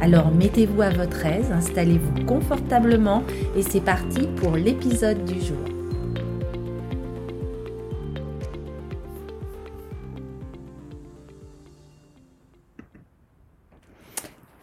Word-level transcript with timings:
Alors 0.00 0.30
mettez-vous 0.30 0.80
à 0.80 0.90
votre 0.90 1.26
aise, 1.26 1.50
installez-vous 1.50 2.24
confortablement 2.24 3.24
et 3.56 3.62
c'est 3.62 3.80
parti 3.80 4.28
pour 4.36 4.56
l'épisode 4.56 5.24
du 5.24 5.40
jour. 5.40 5.58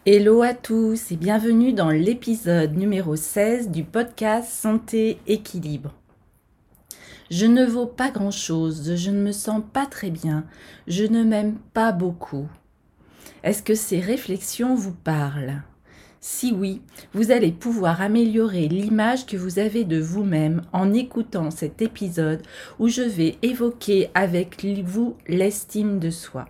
Hello 0.06 0.40
à 0.40 0.54
tous 0.54 1.12
et 1.12 1.16
bienvenue 1.16 1.74
dans 1.74 1.90
l'épisode 1.90 2.74
numéro 2.74 3.14
16 3.14 3.70
du 3.70 3.84
podcast 3.84 4.48
Santé 4.48 5.18
Équilibre. 5.26 5.92
Je 7.30 7.44
ne 7.44 7.66
vaux 7.66 7.86
pas 7.86 8.10
grand-chose, 8.10 8.94
je 8.94 9.10
ne 9.10 9.20
me 9.20 9.32
sens 9.32 9.60
pas 9.72 9.84
très 9.84 10.10
bien, 10.10 10.44
je 10.86 11.04
ne 11.04 11.24
m'aime 11.24 11.56
pas 11.74 11.92
beaucoup. 11.92 12.48
Est-ce 13.46 13.62
que 13.62 13.76
ces 13.76 14.00
réflexions 14.00 14.74
vous 14.74 14.92
parlent? 14.92 15.62
Si 16.18 16.52
oui, 16.52 16.82
vous 17.14 17.30
allez 17.30 17.52
pouvoir 17.52 18.02
améliorer 18.02 18.66
l'image 18.66 19.24
que 19.24 19.36
vous 19.36 19.60
avez 19.60 19.84
de 19.84 20.00
vous-même 20.00 20.62
en 20.72 20.92
écoutant 20.92 21.52
cet 21.52 21.80
épisode 21.80 22.42
où 22.80 22.88
je 22.88 23.02
vais 23.02 23.36
évoquer 23.42 24.10
avec 24.14 24.64
vous 24.82 25.16
l'estime 25.28 26.00
de 26.00 26.10
soi. 26.10 26.48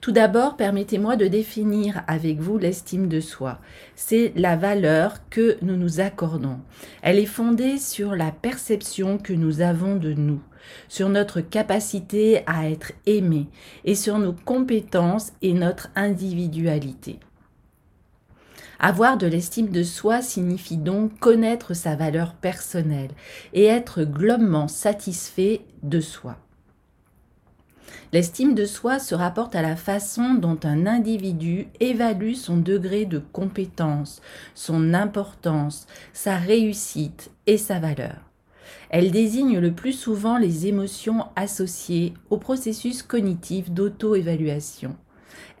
Tout 0.00 0.12
d'abord, 0.12 0.56
permettez-moi 0.56 1.16
de 1.16 1.26
définir 1.26 2.04
avec 2.06 2.38
vous 2.38 2.56
l'estime 2.56 3.08
de 3.08 3.18
soi. 3.18 3.58
C'est 3.96 4.32
la 4.36 4.54
valeur 4.54 5.28
que 5.30 5.58
nous 5.62 5.76
nous 5.76 5.98
accordons. 5.98 6.60
Elle 7.02 7.18
est 7.18 7.26
fondée 7.26 7.78
sur 7.78 8.14
la 8.14 8.30
perception 8.30 9.18
que 9.18 9.32
nous 9.32 9.62
avons 9.62 9.96
de 9.96 10.12
nous, 10.12 10.40
sur 10.88 11.08
notre 11.08 11.40
capacité 11.40 12.42
à 12.46 12.68
être 12.68 12.92
aimé 13.06 13.46
et 13.84 13.94
sur 13.94 14.18
nos 14.18 14.32
compétences 14.32 15.32
et 15.42 15.52
notre 15.52 15.88
individualité. 15.94 17.18
Avoir 18.80 19.16
de 19.18 19.26
l'estime 19.26 19.70
de 19.70 19.82
soi 19.82 20.22
signifie 20.22 20.76
donc 20.76 21.18
connaître 21.18 21.74
sa 21.74 21.96
valeur 21.96 22.34
personnelle 22.34 23.10
et 23.52 23.64
être 23.64 24.04
globement 24.04 24.68
satisfait 24.68 25.62
de 25.82 26.00
soi. 26.00 26.36
L'estime 28.12 28.54
de 28.54 28.64
soi 28.64 28.98
se 28.98 29.14
rapporte 29.14 29.54
à 29.54 29.62
la 29.62 29.76
façon 29.76 30.34
dont 30.34 30.58
un 30.62 30.86
individu 30.86 31.68
évalue 31.80 32.34
son 32.34 32.56
degré 32.56 33.04
de 33.04 33.18
compétence, 33.18 34.22
son 34.54 34.94
importance, 34.94 35.86
sa 36.12 36.36
réussite 36.36 37.30
et 37.46 37.58
sa 37.58 37.80
valeur. 37.80 38.27
Elle 38.90 39.10
désigne 39.10 39.58
le 39.58 39.72
plus 39.72 39.92
souvent 39.92 40.38
les 40.38 40.66
émotions 40.66 41.26
associées 41.36 42.14
au 42.30 42.36
processus 42.38 43.02
cognitif 43.02 43.70
d'auto-évaluation. 43.70 44.96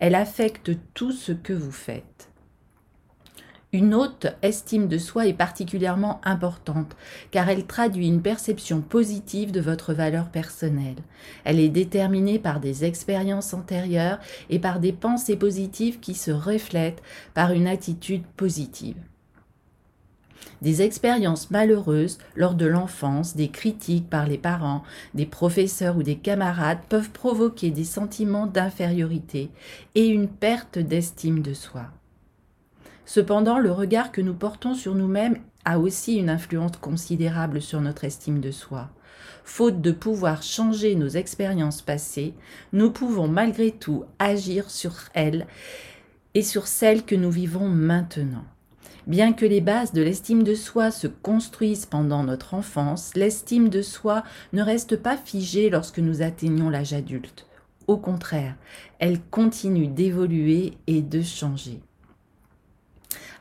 Elle 0.00 0.14
affecte 0.14 0.72
tout 0.94 1.12
ce 1.12 1.32
que 1.32 1.52
vous 1.52 1.72
faites. 1.72 2.30
Une 3.74 3.94
haute 3.94 4.28
estime 4.40 4.88
de 4.88 4.96
soi 4.96 5.26
est 5.26 5.34
particulièrement 5.34 6.22
importante 6.24 6.96
car 7.30 7.50
elle 7.50 7.66
traduit 7.66 8.08
une 8.08 8.22
perception 8.22 8.80
positive 8.80 9.52
de 9.52 9.60
votre 9.60 9.92
valeur 9.92 10.30
personnelle. 10.30 10.96
Elle 11.44 11.60
est 11.60 11.68
déterminée 11.68 12.38
par 12.38 12.60
des 12.60 12.86
expériences 12.86 13.52
antérieures 13.52 14.20
et 14.48 14.58
par 14.58 14.80
des 14.80 14.94
pensées 14.94 15.36
positives 15.36 16.00
qui 16.00 16.14
se 16.14 16.30
reflètent 16.30 17.02
par 17.34 17.52
une 17.52 17.66
attitude 17.66 18.24
positive. 18.38 18.96
Des 20.60 20.82
expériences 20.82 21.50
malheureuses 21.50 22.18
lors 22.34 22.54
de 22.54 22.66
l'enfance, 22.66 23.36
des 23.36 23.48
critiques 23.48 24.10
par 24.10 24.26
les 24.26 24.38
parents, 24.38 24.82
des 25.14 25.26
professeurs 25.26 25.96
ou 25.96 26.02
des 26.02 26.16
camarades 26.16 26.80
peuvent 26.88 27.10
provoquer 27.10 27.70
des 27.70 27.84
sentiments 27.84 28.46
d'infériorité 28.46 29.50
et 29.94 30.06
une 30.06 30.28
perte 30.28 30.78
d'estime 30.78 31.42
de 31.42 31.54
soi. 31.54 31.86
Cependant, 33.06 33.58
le 33.58 33.72
regard 33.72 34.12
que 34.12 34.20
nous 34.20 34.34
portons 34.34 34.74
sur 34.74 34.94
nous-mêmes 34.94 35.38
a 35.64 35.78
aussi 35.78 36.16
une 36.16 36.28
influence 36.28 36.76
considérable 36.76 37.62
sur 37.62 37.80
notre 37.80 38.04
estime 38.04 38.40
de 38.40 38.50
soi. 38.50 38.90
Faute 39.44 39.80
de 39.80 39.92
pouvoir 39.92 40.42
changer 40.42 40.94
nos 40.94 41.08
expériences 41.08 41.82
passées, 41.82 42.34
nous 42.72 42.90
pouvons 42.90 43.28
malgré 43.28 43.70
tout 43.70 44.04
agir 44.18 44.70
sur 44.70 44.94
elles 45.14 45.46
et 46.34 46.42
sur 46.42 46.66
celles 46.66 47.04
que 47.04 47.14
nous 47.14 47.30
vivons 47.30 47.68
maintenant. 47.68 48.44
Bien 49.08 49.32
que 49.32 49.46
les 49.46 49.62
bases 49.62 49.94
de 49.94 50.02
l'estime 50.02 50.42
de 50.42 50.54
soi 50.54 50.90
se 50.90 51.06
construisent 51.06 51.86
pendant 51.86 52.24
notre 52.24 52.52
enfance, 52.52 53.12
l'estime 53.14 53.70
de 53.70 53.80
soi 53.80 54.22
ne 54.52 54.62
reste 54.62 54.96
pas 54.96 55.16
figée 55.16 55.70
lorsque 55.70 55.98
nous 55.98 56.20
atteignons 56.20 56.68
l'âge 56.68 56.92
adulte. 56.92 57.46
Au 57.86 57.96
contraire, 57.96 58.54
elle 58.98 59.18
continue 59.22 59.86
d'évoluer 59.86 60.74
et 60.86 61.00
de 61.00 61.22
changer. 61.22 61.80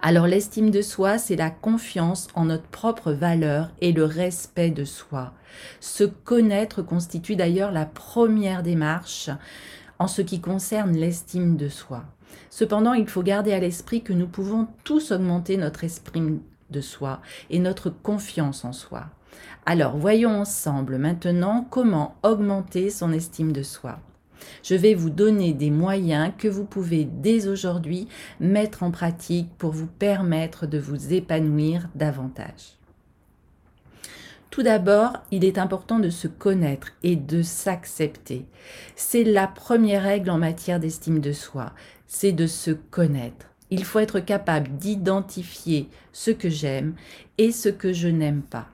Alors 0.02 0.26
l'estime 0.26 0.72
de 0.72 0.82
soi, 0.82 1.18
c'est 1.18 1.36
la 1.36 1.50
confiance 1.50 2.30
en 2.34 2.46
notre 2.46 2.70
propre 2.70 3.12
valeur 3.12 3.72
et 3.82 3.92
le 3.92 4.06
respect 4.06 4.70
de 4.70 4.86
soi. 4.86 5.34
Se 5.82 6.06
connaître 6.06 6.82
constitue 6.82 7.36
d'ailleurs 7.36 7.74
la 7.74 7.86
première 7.86 8.64
démarche 8.64 9.30
en 10.00 10.08
ce 10.08 10.22
qui 10.22 10.40
concerne 10.40 10.96
l'estime 10.96 11.58
de 11.58 11.68
soi. 11.68 12.06
Cependant, 12.50 12.94
il 12.94 13.08
faut 13.08 13.24
garder 13.24 13.54
à 13.54 13.60
l'esprit 13.60 14.02
que 14.02 14.14
nous 14.14 14.28
pouvons 14.28 14.68
tous 14.84 15.12
augmenter 15.12 15.58
notre 15.58 15.84
esprit 15.84 16.40
de 16.70 16.82
soi 16.82 17.22
et 17.50 17.60
notre 17.60 17.90
confiance 17.90 18.66
en 18.66 18.74
soi. 18.74 19.06
Alors 19.66 19.98
voyons 19.98 20.42
ensemble 20.42 20.98
maintenant 20.98 21.68
comment 21.70 22.16
augmenter 22.24 22.90
son 22.90 23.12
estime 23.12 23.52
de 23.52 23.64
soi. 23.64 24.00
Je 24.64 24.76
vais 24.76 24.94
vous 24.94 25.10
donner 25.10 25.54
des 25.54 25.72
moyens 25.72 26.32
que 26.38 26.48
vous 26.48 26.66
pouvez 26.66 27.06
dès 27.06 27.48
aujourd'hui 27.48 28.08
mettre 28.40 28.84
en 28.84 28.92
pratique 28.92 29.50
pour 29.58 29.72
vous 29.72 29.88
permettre 29.88 30.68
de 30.68 30.78
vous 30.78 31.14
épanouir 31.14 31.90
davantage. 31.96 32.78
Tout 34.50 34.64
d'abord, 34.64 35.14
il 35.30 35.44
est 35.44 35.58
important 35.58 36.00
de 36.00 36.10
se 36.10 36.28
connaître 36.28 36.94
et 37.04 37.16
de 37.16 37.42
s'accepter. 37.42 38.46
C'est 38.96 39.24
la 39.24 39.46
première 39.46 40.04
règle 40.04 40.30
en 40.32 40.38
matière 40.38 40.80
d'estime 40.80 41.20
de 41.20 41.34
soi, 41.34 41.74
c'est 42.08 42.32
de 42.32 42.48
se 42.48 42.72
connaître. 42.72 43.48
Il 43.70 43.84
faut 43.84 44.00
être 44.00 44.20
capable 44.20 44.70
d'identifier 44.78 45.90
ce 46.14 46.32
que 46.32 46.50
j'aime 46.50 46.96
et 47.38 47.52
ce 47.52 47.70
que 47.70 47.94
je 47.94 48.08
n'aime 48.08 48.42
pas. 48.42 48.68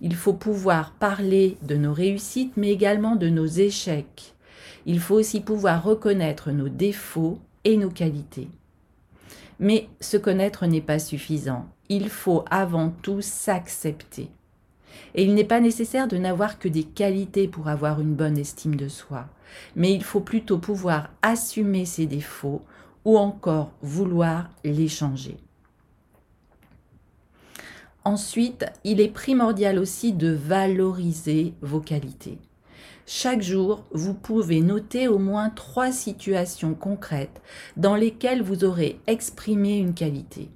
Il 0.00 0.16
faut 0.16 0.32
pouvoir 0.32 0.92
parler 0.92 1.56
de 1.62 1.76
nos 1.76 1.92
réussites, 1.92 2.56
mais 2.56 2.72
également 2.72 3.14
de 3.14 3.28
nos 3.28 3.46
échecs 3.46 4.34
il 4.86 5.00
faut 5.00 5.14
aussi 5.14 5.40
pouvoir 5.40 5.82
reconnaître 5.82 6.50
nos 6.50 6.68
défauts 6.68 7.38
et 7.64 7.76
nos 7.76 7.90
qualités. 7.90 8.48
Mais 9.60 9.88
se 10.00 10.16
connaître 10.16 10.66
n'est 10.66 10.80
pas 10.80 10.98
suffisant. 10.98 11.68
Il 11.88 12.08
faut 12.08 12.44
avant 12.50 12.90
tout 12.90 13.20
s'accepter. 13.20 14.30
Et 15.14 15.24
il 15.24 15.34
n'est 15.34 15.44
pas 15.44 15.60
nécessaire 15.60 16.08
de 16.08 16.16
n'avoir 16.16 16.58
que 16.58 16.68
des 16.68 16.82
qualités 16.84 17.48
pour 17.48 17.68
avoir 17.68 18.00
une 18.00 18.14
bonne 18.14 18.36
estime 18.36 18.76
de 18.76 18.88
soi, 18.88 19.26
mais 19.74 19.92
il 19.92 20.02
faut 20.02 20.20
plutôt 20.20 20.58
pouvoir 20.58 21.10
assumer 21.22 21.84
ses 21.86 22.06
défauts 22.06 22.62
ou 23.04 23.18
encore 23.18 23.72
vouloir 23.82 24.50
les. 24.64 24.88
Ensuite, 28.04 28.66
il 28.84 29.00
est 29.00 29.08
primordial 29.08 29.78
aussi 29.78 30.12
de 30.12 30.32
valoriser 30.32 31.54
vos 31.62 31.80
qualités. 31.80 32.38
Chaque 33.06 33.42
jour, 33.42 33.84
vous 33.92 34.14
pouvez 34.14 34.60
noter 34.60 35.08
au 35.08 35.18
moins 35.18 35.50
trois 35.50 35.92
situations 35.92 36.74
concrètes 36.74 37.42
dans 37.76 37.96
lesquelles 37.96 38.42
vous 38.42 38.64
aurez 38.64 39.00
exprimé 39.06 39.78
une 39.78 39.94
qualité. 39.94 40.50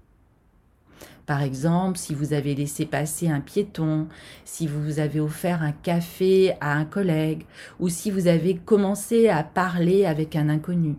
Par 1.27 1.43
exemple, 1.43 1.99
si 1.99 2.15
vous 2.15 2.33
avez 2.33 2.55
laissé 2.55 2.87
passer 2.87 3.29
un 3.29 3.41
piéton, 3.41 4.07
si 4.45 4.69
vous 4.69 5.01
avez 5.01 5.19
offert 5.19 5.61
un 5.63 5.73
café 5.73 6.55
à 6.61 6.75
un 6.75 6.85
collègue 6.85 7.45
ou 7.81 7.89
si 7.89 8.13
vous 8.13 8.29
avez 8.29 8.57
commencé 8.57 9.29
à 9.29 9.43
parler 9.43 10.07
avec 10.07 10.37
un 10.37 10.49
inconnu. 10.49 10.95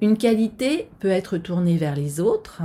Une 0.00 0.16
qualité 0.16 0.88
peut 0.98 1.10
être 1.10 1.38
tournée 1.38 1.76
vers 1.76 1.94
les 1.94 2.20
autres, 2.20 2.62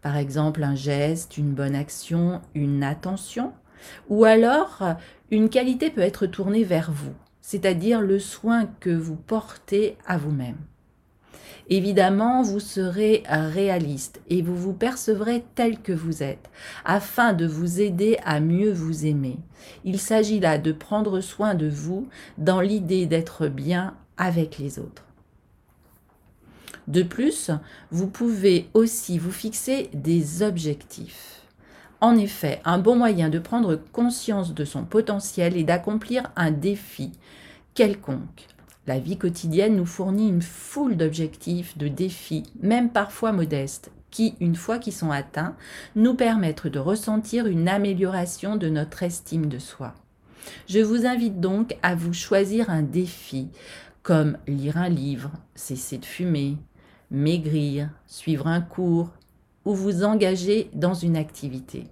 par 0.00 0.16
exemple 0.16 0.62
un 0.62 0.74
geste, 0.74 1.36
une 1.36 1.52
bonne 1.52 1.74
action, 1.74 2.40
une 2.54 2.82
attention, 2.82 3.52
ou 4.08 4.24
alors 4.24 4.82
une 5.30 5.50
qualité 5.50 5.90
peut 5.90 6.00
être 6.00 6.26
tournée 6.26 6.64
vers 6.64 6.90
vous, 6.90 7.12
c'est-à-dire 7.42 8.00
le 8.00 8.18
soin 8.18 8.66
que 8.80 8.90
vous 8.90 9.16
portez 9.16 9.96
à 10.06 10.16
vous-même. 10.16 10.56
Évidemment, 11.70 12.42
vous 12.42 12.60
serez 12.60 13.22
réaliste 13.28 14.22
et 14.30 14.40
vous 14.40 14.56
vous 14.56 14.72
percevrez 14.72 15.44
tel 15.54 15.82
que 15.82 15.92
vous 15.92 16.22
êtes, 16.22 16.48
afin 16.86 17.34
de 17.34 17.46
vous 17.46 17.82
aider 17.82 18.16
à 18.24 18.40
mieux 18.40 18.72
vous 18.72 19.04
aimer. 19.04 19.38
Il 19.84 19.98
s'agit 19.98 20.40
là 20.40 20.56
de 20.56 20.72
prendre 20.72 21.20
soin 21.20 21.54
de 21.54 21.68
vous 21.68 22.08
dans 22.38 22.62
l'idée 22.62 23.04
d'être 23.04 23.48
bien 23.48 23.94
avec 24.16 24.56
les 24.56 24.78
autres. 24.78 25.07
De 26.88 27.02
plus, 27.02 27.50
vous 27.90 28.06
pouvez 28.06 28.70
aussi 28.72 29.18
vous 29.18 29.30
fixer 29.30 29.90
des 29.92 30.42
objectifs. 30.42 31.42
En 32.00 32.16
effet, 32.16 32.62
un 32.64 32.78
bon 32.78 32.96
moyen 32.96 33.28
de 33.28 33.38
prendre 33.38 33.76
conscience 33.92 34.54
de 34.54 34.64
son 34.64 34.84
potentiel 34.84 35.58
est 35.58 35.64
d'accomplir 35.64 36.32
un 36.34 36.50
défi 36.50 37.12
quelconque. 37.74 38.46
La 38.86 38.98
vie 38.98 39.18
quotidienne 39.18 39.76
nous 39.76 39.84
fournit 39.84 40.30
une 40.30 40.40
foule 40.40 40.96
d'objectifs, 40.96 41.76
de 41.76 41.88
défis, 41.88 42.44
même 42.62 42.88
parfois 42.88 43.32
modestes, 43.32 43.90
qui, 44.10 44.34
une 44.40 44.56
fois 44.56 44.78
qu'ils 44.78 44.94
sont 44.94 45.10
atteints, 45.10 45.56
nous 45.94 46.14
permettent 46.14 46.68
de 46.68 46.78
ressentir 46.78 47.46
une 47.46 47.68
amélioration 47.68 48.56
de 48.56 48.70
notre 48.70 49.02
estime 49.02 49.46
de 49.46 49.58
soi. 49.58 49.92
Je 50.70 50.78
vous 50.78 51.04
invite 51.04 51.38
donc 51.38 51.76
à 51.82 51.94
vous 51.94 52.14
choisir 52.14 52.70
un 52.70 52.80
défi, 52.80 53.50
comme 54.02 54.38
lire 54.46 54.78
un 54.78 54.88
livre, 54.88 55.32
cesser 55.54 55.98
de 55.98 56.06
fumer, 56.06 56.56
maigrir, 57.10 57.90
suivre 58.06 58.46
un 58.46 58.60
cours 58.60 59.10
ou 59.64 59.74
vous 59.74 60.04
engager 60.04 60.70
dans 60.74 60.94
une 60.94 61.16
activité. 61.16 61.86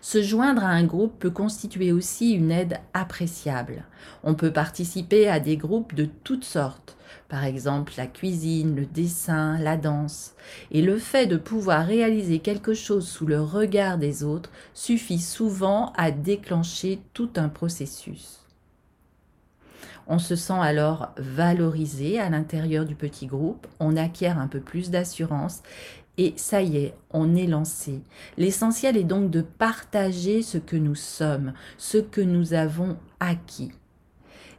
Se 0.00 0.22
joindre 0.22 0.64
à 0.64 0.68
un 0.68 0.84
groupe 0.84 1.18
peut 1.18 1.30
constituer 1.30 1.92
aussi 1.92 2.32
une 2.32 2.50
aide 2.50 2.78
appréciable. 2.94 3.84
On 4.22 4.34
peut 4.34 4.52
participer 4.52 5.28
à 5.28 5.40
des 5.40 5.56
groupes 5.56 5.94
de 5.94 6.08
toutes 6.24 6.44
sortes, 6.44 6.96
par 7.28 7.44
exemple 7.44 7.92
la 7.96 8.06
cuisine, 8.06 8.76
le 8.76 8.86
dessin, 8.86 9.58
la 9.58 9.76
danse. 9.76 10.34
Et 10.70 10.82
le 10.82 10.98
fait 10.98 11.26
de 11.26 11.36
pouvoir 11.36 11.84
réaliser 11.84 12.38
quelque 12.38 12.74
chose 12.74 13.08
sous 13.08 13.26
le 13.26 13.42
regard 13.42 13.98
des 13.98 14.22
autres 14.22 14.50
suffit 14.72 15.18
souvent 15.18 15.92
à 15.96 16.10
déclencher 16.10 17.00
tout 17.12 17.30
un 17.36 17.48
processus. 17.48 18.37
On 20.08 20.18
se 20.18 20.36
sent 20.36 20.58
alors 20.58 21.10
valorisé 21.18 22.18
à 22.18 22.30
l'intérieur 22.30 22.86
du 22.86 22.94
petit 22.94 23.26
groupe, 23.26 23.66
on 23.78 23.94
acquiert 23.94 24.38
un 24.38 24.48
peu 24.48 24.60
plus 24.60 24.90
d'assurance 24.90 25.62
et 26.16 26.32
ça 26.36 26.62
y 26.62 26.78
est, 26.78 26.94
on 27.10 27.36
est 27.36 27.46
lancé. 27.46 28.00
L'essentiel 28.38 28.96
est 28.96 29.04
donc 29.04 29.30
de 29.30 29.42
partager 29.42 30.42
ce 30.42 30.56
que 30.56 30.76
nous 30.76 30.94
sommes, 30.94 31.52
ce 31.76 31.98
que 31.98 32.22
nous 32.22 32.54
avons 32.54 32.96
acquis. 33.20 33.70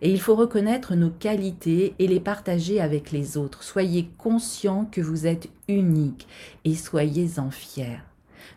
Et 0.01 0.11
il 0.11 0.21
faut 0.21 0.35
reconnaître 0.35 0.95
nos 0.95 1.09
qualités 1.09 1.95
et 1.99 2.07
les 2.07 2.21
partager 2.21 2.79
avec 2.79 3.11
les 3.11 3.35
autres. 3.35 3.63
Soyez 3.63 4.09
conscients 4.17 4.85
que 4.85 5.01
vous 5.01 5.27
êtes 5.27 5.49
unique 5.67 6.27
et 6.63 6.75
soyez-en 6.75 7.49
fiers. 7.51 7.99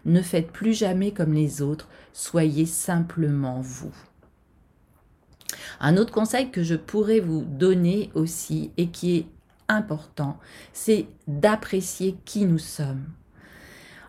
Ne 0.05 0.23
faites 0.23 0.53
plus 0.53 0.75
jamais 0.75 1.11
comme 1.11 1.33
les 1.33 1.63
autres, 1.63 1.89
soyez 2.13 2.67
simplement 2.67 3.61
vous. 3.61 3.95
Un 5.81 5.97
autre 5.97 6.13
conseil 6.13 6.51
que 6.51 6.63
je 6.63 6.75
pourrais 6.75 7.21
vous 7.21 7.43
donner 7.43 8.11
aussi 8.15 8.71
et 8.77 8.89
qui 8.89 9.17
est 9.17 9.27
important, 9.69 10.39
c'est 10.73 11.07
d'apprécier 11.27 12.17
qui 12.25 12.45
nous 12.45 12.59
sommes. 12.59 13.05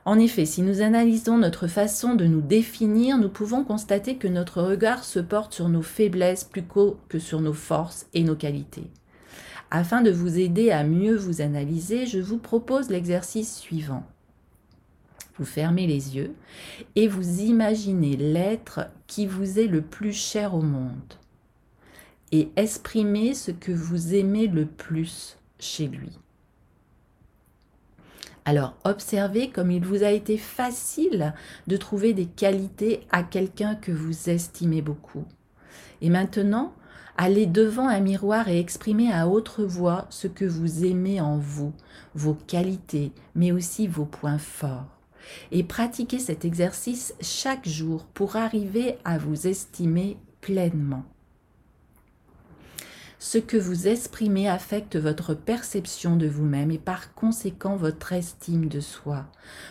En 0.06 0.19
effet, 0.19 0.45
si 0.45 0.62
nous 0.62 0.81
analysons 0.81 1.38
notre 1.38 1.68
façon 1.68 2.16
de 2.16 2.25
nous 2.25 2.42
définir, 2.42 3.18
nous 3.18 3.30
pouvons 3.30 3.63
constater 3.63 4.18
que 4.18 4.28
notre 4.28 4.62
regard 4.62 5.06
se 5.06 5.19
porte 5.19 5.54
sur 5.54 5.69
nos 5.69 5.81
faiblesses 5.81 6.44
plus 6.44 6.63
que 7.07 7.19
sur 7.19 7.40
nos 7.40 7.54
forces 7.54 8.07
et 8.13 8.24
nos 8.24 8.36
qualités. 8.36 8.92
Afin 9.72 10.01
de 10.01 10.12
vous 10.12 10.38
aider 10.38 10.72
à 10.72 10.84
mieux 10.84 11.16
vous 11.16 11.42
analyser, 11.42 12.06
je 12.06 12.19
vous 12.19 12.38
propose 12.38 12.90
l'exercice 12.90 13.57
suivant. 13.57 14.04
Vous 15.38 15.45
fermez 15.45 15.88
les 15.88 16.16
yeux 16.16 16.36
et 16.95 17.07
vous 17.07 17.40
imaginez 17.40 18.18
l'être 18.18 18.81
qui 19.07 19.25
vous 19.25 19.57
est 19.57 19.68
le 19.68 19.81
plus 19.81 20.13
cher 20.13 20.54
au 20.54 20.62
monde 20.62 21.16
et 22.33 22.51
exprimez 22.56 23.35
ce 23.35 23.51
que 23.51 23.71
vous 23.71 24.15
aimez 24.15 24.47
le 24.47 24.65
plus 24.65 25.38
chez 25.59 25.88
lui. 25.88 26.09
Alors 28.44 28.75
observez 28.83 29.51
comme 29.51 29.69
il 29.69 29.85
vous 29.85 30.03
a 30.03 30.09
été 30.09 30.38
facile 30.39 31.35
de 31.68 31.77
trouver 31.77 32.13
des 32.13 32.25
qualités 32.25 33.01
à 33.12 33.21
quelqu'un 33.21 33.75
que 33.75 33.91
vous 33.91 34.31
estimez 34.31 34.81
beaucoup. 34.81 35.25
Et 36.01 36.09
maintenant, 36.09 36.74
allez 37.18 37.45
devant 37.45 37.88
un 37.88 38.00
miroir 38.00 38.50
et 38.50 38.59
exprimez 38.59 39.13
à 39.13 39.27
haute 39.27 39.59
voix 39.59 40.07
ce 40.09 40.27
que 40.27 40.44
vous 40.44 40.85
aimez 40.85 41.21
en 41.21 41.38
vous, 41.38 41.71
vos 42.15 42.33
qualités, 42.33 43.12
mais 43.35 43.51
aussi 43.51 43.88
vos 43.88 44.06
points 44.06 44.39
forts. 44.39 45.00
Et 45.51 45.63
pratiquez 45.63 46.18
cet 46.18 46.45
exercice 46.45 47.13
chaque 47.21 47.69
jour 47.69 48.06
pour 48.06 48.38
arriver 48.38 48.97
à 49.06 49.19
vous 49.19 49.45
estimer 49.45 50.18
pleinement. 50.41 51.06
Ce 53.25 53.37
que 53.37 53.55
vous 53.55 53.87
exprimez 53.87 54.49
affecte 54.49 54.97
votre 54.97 55.33
perception 55.33 56.17
de 56.17 56.27
vous-même 56.27 56.71
et 56.71 56.77
par 56.77 57.13
conséquent 57.13 57.77
votre 57.77 58.11
estime 58.11 58.67
de 58.67 58.81
soi. 58.81 59.23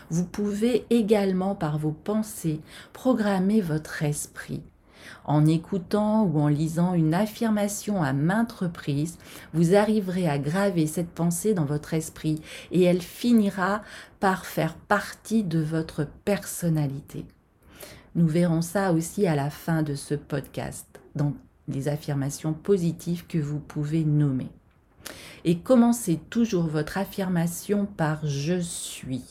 Vous 0.09 0.25
pouvez 0.25 0.87
également 0.89 1.55
par 1.55 1.77
vos 1.77 1.93
pensées 1.93 2.63
programmer 2.95 3.61
votre 3.61 4.05
esprit. 4.05 4.63
En 5.27 5.45
écoutant 5.45 6.23
ou 6.23 6.41
en 6.41 6.49
lisant 6.49 6.95
une 6.95 7.13
affirmation 7.13 8.03
à 8.03 8.15
maintes 8.15 8.53
reprises, 8.53 9.19
vous 9.53 9.75
arriverez 9.75 10.31
à 10.31 10.39
graver 10.39 10.87
cette 10.87 11.11
pensée 11.11 11.53
dans 11.53 11.67
votre 11.67 11.93
esprit 11.93 12.41
et 12.71 12.85
elle 12.85 13.03
finira 13.03 13.83
par 14.19 14.47
faire 14.47 14.77
partie 14.77 15.45
de 15.45 15.61
votre 15.61 16.07
personnalité. 16.25 17.27
Nous 18.15 18.29
verrons 18.29 18.63
ça 18.63 18.95
aussi 18.95 19.27
à 19.27 19.37
la 19.37 19.51
fin 19.51 19.83
de 19.83 19.95
ce 19.95 20.15
podcast. 20.15 20.87
Les 21.69 21.89
affirmations 21.89 22.53
positives 22.53 23.27
que 23.27 23.39
vous 23.39 23.61
pouvez 23.61 24.05
nommer. 24.05 24.49
Et 25.45 25.59
commencez 25.59 26.21
toujours 26.31 26.67
votre 26.67 26.99
affirmation 26.99 27.87
par 27.87 28.25
je 28.27 28.61
suis. 28.61 29.25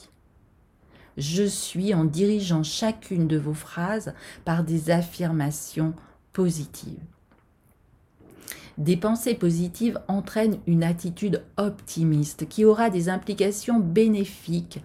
Je 1.18 1.44
suis 1.44 1.94
en 1.94 2.06
dirigeant 2.06 2.63
chacune 2.63 3.28
de 3.28 3.38
vos 3.38 3.54
phrases 3.54 4.13
par 4.45 4.63
des 4.63 4.92
affirmations 4.92 5.94
positives. 6.33 7.00
Des 8.78 8.97
pensées 8.97 9.35
positives 9.35 10.00
entraînent 10.07 10.59
une 10.66 10.83
attitude 10.83 11.44
optimiste 11.57 12.47
qui 12.47 12.66
aura 12.66 12.90
des 12.90 13.09
implications 13.09 13.80
bénéfiques 13.80 14.80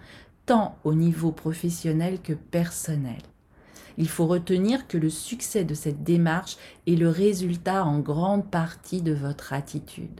tant 0.45 0.77
au 0.83 0.93
niveau 0.93 1.31
professionnel 1.31 2.21
que 2.21 2.33
personnel. 2.33 3.21
Il 3.97 4.07
faut 4.07 4.27
retenir 4.27 4.87
que 4.87 4.97
le 4.97 5.09
succès 5.09 5.63
de 5.63 5.73
cette 5.73 6.03
démarche 6.03 6.57
est 6.85 6.95
le 6.95 7.09
résultat 7.09 7.83
en 7.83 7.99
grande 7.99 8.49
partie 8.49 9.01
de 9.01 9.13
votre 9.13 9.53
attitude. 9.53 10.19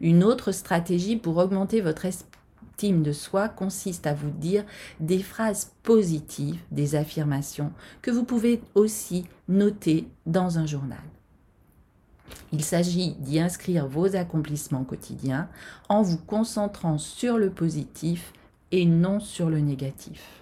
Une 0.00 0.22
autre 0.24 0.52
stratégie 0.52 1.16
pour 1.16 1.36
augmenter 1.36 1.80
votre 1.80 2.06
estime 2.06 3.02
de 3.02 3.12
soi 3.12 3.48
consiste 3.48 4.06
à 4.06 4.14
vous 4.14 4.30
dire 4.30 4.64
des 5.00 5.22
phrases 5.22 5.72
positives, 5.82 6.60
des 6.70 6.94
affirmations, 6.94 7.72
que 8.02 8.10
vous 8.10 8.24
pouvez 8.24 8.62
aussi 8.74 9.26
noter 9.48 10.08
dans 10.26 10.58
un 10.58 10.66
journal. 10.66 11.02
Il 12.52 12.64
s'agit 12.64 13.14
d'y 13.18 13.40
inscrire 13.40 13.86
vos 13.86 14.16
accomplissements 14.16 14.84
quotidiens 14.84 15.48
en 15.88 16.02
vous 16.02 16.18
concentrant 16.18 16.98
sur 16.98 17.36
le 17.36 17.50
positif 17.50 18.32
et 18.70 18.86
non 18.86 19.20
sur 19.20 19.50
le 19.50 19.58
négatif. 19.58 20.39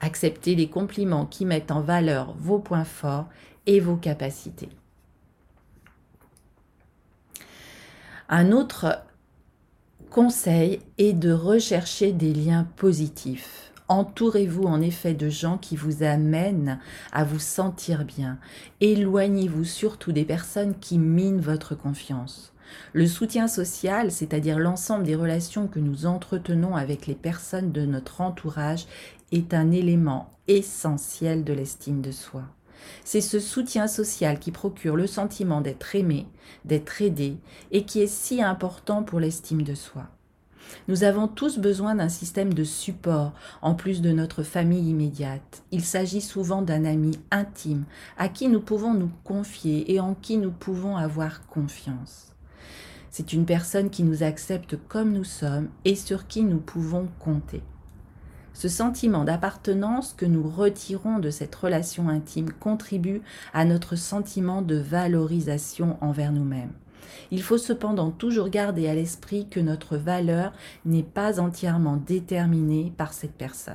Acceptez 0.00 0.54
les 0.54 0.68
compliments 0.68 1.26
qui 1.26 1.44
mettent 1.44 1.70
en 1.70 1.80
valeur 1.80 2.34
vos 2.38 2.58
points 2.58 2.84
forts 2.84 3.28
et 3.66 3.80
vos 3.80 3.96
capacités. 3.96 4.68
Un 8.28 8.52
autre 8.52 9.02
conseil 10.10 10.80
est 10.98 11.12
de 11.12 11.32
rechercher 11.32 12.12
des 12.12 12.32
liens 12.32 12.66
positifs. 12.76 13.72
Entourez-vous 13.88 14.64
en 14.64 14.82
effet 14.82 15.14
de 15.14 15.30
gens 15.30 15.56
qui 15.56 15.74
vous 15.74 16.02
amènent 16.02 16.78
à 17.10 17.24
vous 17.24 17.38
sentir 17.38 18.04
bien. 18.04 18.38
Éloignez-vous 18.80 19.64
surtout 19.64 20.12
des 20.12 20.26
personnes 20.26 20.78
qui 20.78 20.98
minent 20.98 21.40
votre 21.40 21.74
confiance. 21.74 22.52
Le 22.92 23.06
soutien 23.06 23.48
social, 23.48 24.12
c'est-à-dire 24.12 24.58
l'ensemble 24.58 25.04
des 25.04 25.14
relations 25.14 25.68
que 25.68 25.78
nous 25.78 26.04
entretenons 26.04 26.76
avec 26.76 27.06
les 27.06 27.14
personnes 27.14 27.72
de 27.72 27.86
notre 27.86 28.20
entourage, 28.20 28.86
est 29.32 29.54
un 29.54 29.70
élément 29.70 30.30
essentiel 30.46 31.44
de 31.44 31.52
l'estime 31.52 32.00
de 32.00 32.10
soi. 32.10 32.42
C'est 33.04 33.20
ce 33.20 33.40
soutien 33.40 33.88
social 33.88 34.38
qui 34.38 34.52
procure 34.52 34.96
le 34.96 35.06
sentiment 35.06 35.60
d'être 35.60 35.94
aimé, 35.94 36.26
d'être 36.64 37.02
aidé, 37.02 37.36
et 37.70 37.84
qui 37.84 38.00
est 38.00 38.06
si 38.06 38.42
important 38.42 39.02
pour 39.02 39.20
l'estime 39.20 39.62
de 39.62 39.74
soi. 39.74 40.08
Nous 40.86 41.02
avons 41.02 41.28
tous 41.28 41.58
besoin 41.58 41.94
d'un 41.94 42.08
système 42.08 42.52
de 42.52 42.64
support 42.64 43.32
en 43.62 43.74
plus 43.74 44.02
de 44.02 44.12
notre 44.12 44.42
famille 44.42 44.90
immédiate. 44.90 45.62
Il 45.70 45.82
s'agit 45.82 46.20
souvent 46.20 46.62
d'un 46.62 46.84
ami 46.84 47.18
intime 47.30 47.84
à 48.16 48.28
qui 48.28 48.48
nous 48.48 48.60
pouvons 48.60 48.94
nous 48.94 49.10
confier 49.24 49.92
et 49.92 50.00
en 50.00 50.14
qui 50.14 50.36
nous 50.36 50.50
pouvons 50.50 50.96
avoir 50.96 51.46
confiance. 51.46 52.34
C'est 53.10 53.32
une 53.32 53.46
personne 53.46 53.90
qui 53.90 54.02
nous 54.02 54.22
accepte 54.22 54.76
comme 54.88 55.12
nous 55.12 55.24
sommes 55.24 55.70
et 55.84 55.94
sur 55.94 56.26
qui 56.26 56.42
nous 56.42 56.60
pouvons 56.60 57.08
compter. 57.18 57.62
Ce 58.58 58.66
sentiment 58.66 59.22
d'appartenance 59.22 60.14
que 60.14 60.26
nous 60.26 60.42
retirons 60.42 61.20
de 61.20 61.30
cette 61.30 61.54
relation 61.54 62.08
intime 62.08 62.50
contribue 62.50 63.22
à 63.54 63.64
notre 63.64 63.94
sentiment 63.94 64.62
de 64.62 64.74
valorisation 64.74 65.96
envers 66.00 66.32
nous-mêmes. 66.32 66.72
Il 67.30 67.40
faut 67.40 67.56
cependant 67.56 68.10
toujours 68.10 68.48
garder 68.48 68.88
à 68.88 68.96
l'esprit 68.96 69.46
que 69.48 69.60
notre 69.60 69.96
valeur 69.96 70.52
n'est 70.84 71.04
pas 71.04 71.38
entièrement 71.38 72.02
déterminée 72.04 72.92
par 72.96 73.12
cette 73.12 73.34
personne. 73.34 73.74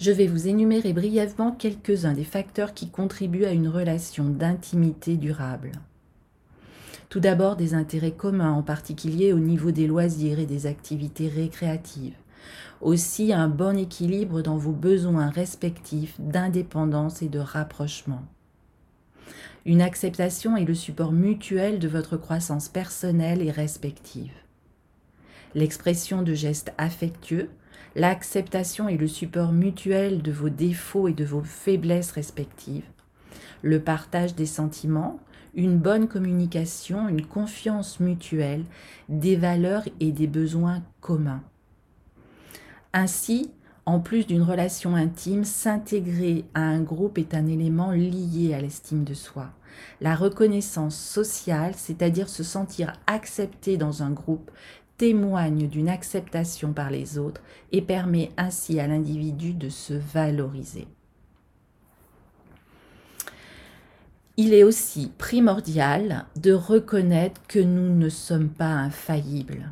Je 0.00 0.10
vais 0.10 0.26
vous 0.26 0.48
énumérer 0.48 0.92
brièvement 0.92 1.52
quelques-uns 1.52 2.14
des 2.14 2.24
facteurs 2.24 2.74
qui 2.74 2.88
contribuent 2.88 3.44
à 3.44 3.52
une 3.52 3.68
relation 3.68 4.24
d'intimité 4.24 5.16
durable. 5.16 5.70
Tout 7.08 7.20
d'abord 7.20 7.54
des 7.54 7.72
intérêts 7.74 8.10
communs, 8.10 8.52
en 8.52 8.64
particulier 8.64 9.32
au 9.32 9.38
niveau 9.38 9.70
des 9.70 9.86
loisirs 9.86 10.40
et 10.40 10.46
des 10.46 10.66
activités 10.66 11.28
récréatives. 11.28 12.16
Aussi 12.80 13.32
un 13.32 13.48
bon 13.48 13.76
équilibre 13.76 14.42
dans 14.42 14.56
vos 14.56 14.72
besoins 14.72 15.30
respectifs 15.30 16.14
d'indépendance 16.18 17.22
et 17.22 17.28
de 17.28 17.38
rapprochement. 17.38 18.22
Une 19.66 19.82
acceptation 19.82 20.56
et 20.56 20.64
le 20.64 20.74
support 20.74 21.12
mutuel 21.12 21.78
de 21.78 21.88
votre 21.88 22.16
croissance 22.16 22.68
personnelle 22.68 23.42
et 23.42 23.50
respective. 23.50 24.32
L'expression 25.54 26.22
de 26.22 26.32
gestes 26.32 26.72
affectueux, 26.78 27.50
l'acceptation 27.96 28.88
et 28.88 28.96
le 28.96 29.08
support 29.08 29.52
mutuel 29.52 30.22
de 30.22 30.32
vos 30.32 30.48
défauts 30.48 31.08
et 31.08 31.12
de 31.12 31.24
vos 31.24 31.42
faiblesses 31.42 32.12
respectives. 32.12 32.86
Le 33.62 33.80
partage 33.80 34.34
des 34.34 34.46
sentiments, 34.46 35.20
une 35.54 35.76
bonne 35.76 36.08
communication, 36.08 37.08
une 37.08 37.26
confiance 37.26 38.00
mutuelle, 38.00 38.64
des 39.08 39.36
valeurs 39.36 39.84
et 39.98 40.12
des 40.12 40.26
besoins 40.26 40.82
communs. 41.00 41.42
Ainsi, 42.92 43.52
en 43.86 44.00
plus 44.00 44.26
d'une 44.26 44.42
relation 44.42 44.94
intime, 44.94 45.44
s'intégrer 45.44 46.44
à 46.54 46.60
un 46.60 46.80
groupe 46.80 47.18
est 47.18 47.34
un 47.34 47.46
élément 47.46 47.92
lié 47.92 48.54
à 48.54 48.60
l'estime 48.60 49.04
de 49.04 49.14
soi. 49.14 49.50
La 50.00 50.14
reconnaissance 50.14 50.96
sociale, 50.96 51.74
c'est-à-dire 51.76 52.28
se 52.28 52.42
sentir 52.42 52.92
accepté 53.06 53.76
dans 53.76 54.02
un 54.02 54.10
groupe, 54.10 54.50
témoigne 54.96 55.66
d'une 55.66 55.88
acceptation 55.88 56.72
par 56.72 56.90
les 56.90 57.16
autres 57.16 57.40
et 57.72 57.80
permet 57.80 58.32
ainsi 58.36 58.78
à 58.80 58.86
l'individu 58.86 59.54
de 59.54 59.68
se 59.70 59.94
valoriser. 59.94 60.86
Il 64.36 64.52
est 64.52 64.62
aussi 64.62 65.12
primordial 65.16 66.26
de 66.36 66.52
reconnaître 66.52 67.40
que 67.46 67.58
nous 67.58 67.94
ne 67.94 68.08
sommes 68.08 68.48
pas 68.48 68.72
infaillibles. 68.72 69.70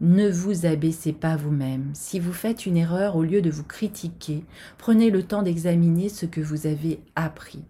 Ne 0.00 0.30
vous 0.30 0.64
abaissez 0.64 1.12
pas 1.12 1.34
vous-même. 1.34 1.90
Si 1.92 2.20
vous 2.20 2.32
faites 2.32 2.66
une 2.66 2.76
erreur, 2.76 3.16
au 3.16 3.24
lieu 3.24 3.42
de 3.42 3.50
vous 3.50 3.64
critiquer, 3.64 4.44
prenez 4.78 5.10
le 5.10 5.24
temps 5.24 5.42
d'examiner 5.42 6.08
ce 6.08 6.24
que 6.24 6.40
vous 6.40 6.68
avez 6.68 7.00
appris. 7.16 7.64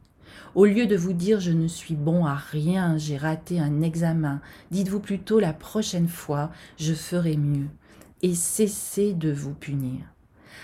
Au 0.54 0.66
lieu 0.66 0.87
de 0.87 0.97
vous 0.97 1.14
dire 1.14 1.40
je 1.40 1.52
ne 1.52 1.66
suis 1.66 1.94
bon 1.94 2.26
à 2.26 2.35
rien, 2.35 2.99
j'ai 2.99 3.16
raté 3.16 3.61
un 3.61 3.80
examen, 3.80 4.42
dites-vous 4.70 5.00
plutôt 5.00 5.40
la 5.40 5.54
prochaine 5.54 6.08
fois 6.08 6.50
je 6.78 6.92
ferai 6.92 7.38
mieux 7.38 7.68
et 8.20 8.35
cessez 8.35 9.14
de 9.14 9.32
vous 9.32 9.54
punir. 9.54 10.00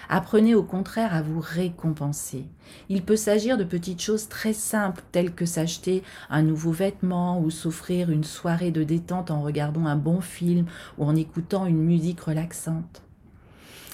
Apprenez 0.09 0.55
au 0.55 0.63
contraire 0.63 1.15
à 1.15 1.23
vous 1.23 1.41
récompenser. 1.41 2.47
Il 2.89 3.03
peut 3.03 3.17
s'agir 3.17 3.57
de 3.57 3.65
petites 3.65 4.01
choses 4.01 4.29
très 4.29 4.53
simples 4.53 5.03
telles 5.13 5.35
que 5.35 5.47
s'acheter 5.47 6.03
un 6.31 6.43
nouveau 6.43 6.73
vêtement 6.73 7.41
ou 7.41 7.51
s'offrir 7.51 8.11
une 8.11 8.25
soirée 8.25 8.71
de 8.71 8.83
détente 8.83 9.31
en 9.31 9.43
regardant 9.43 9.87
un 9.87 9.97
bon 9.97 10.21
film 10.21 10.67
ou 10.99 11.05
en 11.05 11.17
écoutant 11.17 11.67
une 11.67 11.83
musique 11.83 12.21
relaxante. 12.21 13.03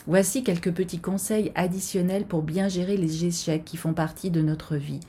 Voici 0.07 0.43
quelques 0.43 0.73
petits 0.73 0.99
conseils 0.99 1.53
additionnels 1.55 2.27
pour 2.27 2.43
bien 2.43 2.69
gérer 2.69 2.97
les 2.97 3.27
échecs 3.27 3.65
qui 3.65 3.77
font 3.77 3.93
partie 3.93 4.31
de 4.31 4.41
notre 4.41 4.77
vie, 4.77 5.01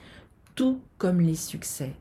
tout 0.55 0.81
comme 0.97 1.21
les 1.21 1.35
succès. 1.35 1.93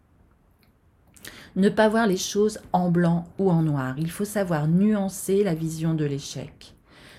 Ne 1.57 1.69
pas 1.69 1.89
voir 1.89 2.07
les 2.07 2.17
choses 2.17 2.59
en 2.73 2.91
blanc 2.91 3.25
ou 3.39 3.51
en 3.51 3.63
noir. 3.63 3.95
Il 3.99 4.11
faut 4.11 4.25
savoir 4.25 4.69
nuancer 4.69 5.45
la 5.45 5.55
vision 5.55 5.95
de 5.95 6.05
l'échec. 6.05 6.75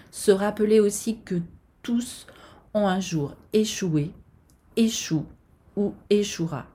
Se 0.09 0.31
rappeler 0.31 0.79
aussi 0.79 1.19
que 1.19 1.41
tous 1.81 2.27
ont 2.73 2.87
un 2.87 2.99
jour 2.99 3.35
échoué, 3.53 4.11
échoue 4.75 5.25
ou 5.75 5.93
échouera. 6.09 6.65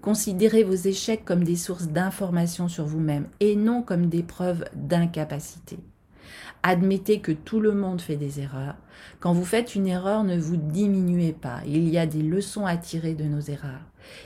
Considérez 0.00 0.62
vos 0.62 0.74
échecs 0.74 1.24
comme 1.24 1.44
des 1.44 1.56
sources 1.56 1.88
d'informations 1.88 2.68
sur 2.68 2.84
vous-même 2.84 3.26
et 3.40 3.56
non 3.56 3.82
comme 3.82 4.06
des 4.06 4.22
preuves 4.22 4.64
d'incapacité. 4.74 5.78
Admettez 6.62 7.20
que 7.20 7.32
tout 7.32 7.60
le 7.60 7.72
monde 7.72 8.00
fait 8.00 8.16
des 8.16 8.40
erreurs. 8.40 8.76
Quand 9.20 9.32
vous 9.32 9.44
faites 9.44 9.74
une 9.74 9.86
erreur, 9.86 10.24
ne 10.24 10.38
vous 10.38 10.56
diminuez 10.56 11.32
pas. 11.32 11.60
Il 11.66 11.88
y 11.88 11.98
a 11.98 12.06
des 12.06 12.22
leçons 12.22 12.66
à 12.66 12.76
tirer 12.76 13.14
de 13.14 13.24
nos 13.24 13.40
erreurs. 13.40 13.82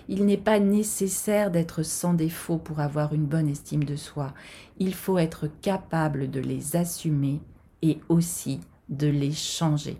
Il 0.08 0.24
n'est 0.26 0.36
pas 0.36 0.58
nécessaire 0.58 1.50
d'être 1.50 1.82
sans 1.82 2.14
défaut 2.14 2.58
pour 2.58 2.80
avoir 2.80 3.14
une 3.14 3.26
bonne 3.26 3.48
estime 3.48 3.84
de 3.84 3.96
soi. 3.96 4.34
Il 4.78 4.94
faut 4.94 5.18
être 5.18 5.48
capable 5.60 6.30
de 6.30 6.40
les 6.40 6.76
assumer 6.76 7.40
et 7.82 7.98
aussi 8.08 8.60
de 8.90 9.06
les 9.06 9.32
changer. 9.32 9.96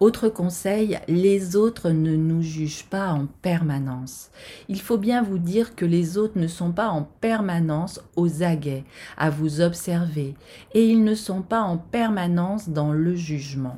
Autre 0.00 0.30
conseil, 0.30 0.98
les 1.08 1.56
autres 1.56 1.90
ne 1.90 2.16
nous 2.16 2.40
jugent 2.40 2.86
pas 2.86 3.12
en 3.12 3.26
permanence. 3.42 4.30
Il 4.68 4.80
faut 4.80 4.96
bien 4.96 5.22
vous 5.22 5.36
dire 5.36 5.76
que 5.76 5.84
les 5.84 6.16
autres 6.16 6.38
ne 6.38 6.46
sont 6.46 6.72
pas 6.72 6.88
en 6.88 7.02
permanence 7.02 8.00
aux 8.16 8.42
aguets, 8.42 8.84
à 9.18 9.28
vous 9.28 9.60
observer, 9.60 10.36
et 10.72 10.86
ils 10.86 11.04
ne 11.04 11.14
sont 11.14 11.42
pas 11.42 11.60
en 11.60 11.76
permanence 11.76 12.70
dans 12.70 12.92
le 12.92 13.14
jugement. 13.14 13.76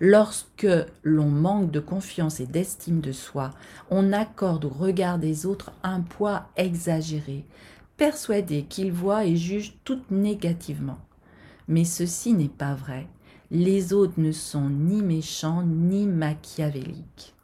Lorsque 0.00 0.66
l'on 1.04 1.28
manque 1.28 1.70
de 1.70 1.78
confiance 1.78 2.40
et 2.40 2.46
d'estime 2.46 3.00
de 3.00 3.12
soi, 3.12 3.52
on 3.88 4.12
accorde 4.12 4.64
au 4.64 4.68
regard 4.68 5.20
des 5.20 5.46
autres 5.46 5.70
un 5.84 6.00
poids 6.00 6.48
exagéré, 6.56 7.44
persuadé 7.96 8.64
qu'ils 8.64 8.90
voient 8.90 9.26
et 9.26 9.36
jugent 9.36 9.76
tout 9.84 10.00
négativement. 10.10 10.98
Mais 11.68 11.84
ceci 11.84 12.32
n'est 12.32 12.48
pas 12.48 12.74
vrai. 12.74 13.06
Les 13.50 13.92
autres 13.92 14.18
ne 14.18 14.32
sont 14.32 14.68
ni 14.68 15.02
méchants 15.02 15.62
ni 15.62 16.06
machiavéliques. 16.06 17.34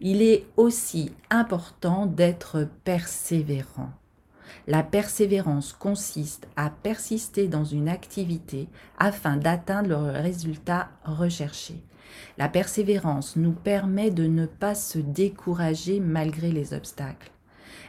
Il 0.00 0.22
est 0.22 0.46
aussi 0.56 1.12
important 1.30 2.06
d'être 2.06 2.68
persévérant. 2.84 3.90
La 4.66 4.82
persévérance 4.82 5.72
consiste 5.72 6.48
à 6.56 6.70
persister 6.70 7.48
dans 7.48 7.64
une 7.64 7.88
activité 7.88 8.68
afin 8.98 9.36
d'atteindre 9.36 9.88
le 9.88 9.96
résultat 9.96 10.90
recherché. 11.04 11.82
La 12.38 12.48
persévérance 12.48 13.36
nous 13.36 13.52
permet 13.52 14.10
de 14.10 14.26
ne 14.26 14.46
pas 14.46 14.74
se 14.74 14.98
décourager 14.98 16.00
malgré 16.00 16.50
les 16.50 16.74
obstacles. 16.74 17.30